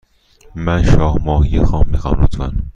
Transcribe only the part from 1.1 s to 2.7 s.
ماهی خام می خواهم، لطفا.